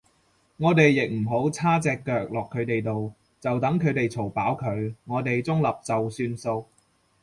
[0.57, 6.65] 我哋亦唔好叉隻腳落佢哋度，就等佢哋嘈飽佢，我哋中立就算數